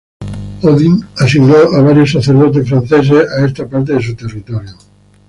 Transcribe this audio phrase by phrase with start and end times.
[0.63, 4.71] Odin, asignó a varios sacerdotes franceses a esta parte de su territorio.